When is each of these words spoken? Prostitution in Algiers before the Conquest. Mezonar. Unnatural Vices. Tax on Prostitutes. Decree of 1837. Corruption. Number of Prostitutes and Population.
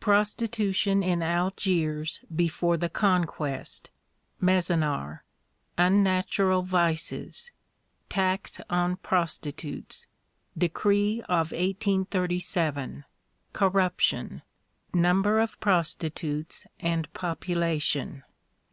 Prostitution 0.00 1.00
in 1.04 1.22
Algiers 1.22 2.20
before 2.34 2.76
the 2.76 2.88
Conquest. 2.88 3.88
Mezonar. 4.42 5.20
Unnatural 5.78 6.62
Vices. 6.62 7.52
Tax 8.08 8.60
on 8.68 8.96
Prostitutes. 8.96 10.08
Decree 10.58 11.20
of 11.28 11.52
1837. 11.52 13.04
Corruption. 13.52 14.42
Number 14.92 15.38
of 15.38 15.60
Prostitutes 15.60 16.66
and 16.80 17.08
Population. 17.12 18.24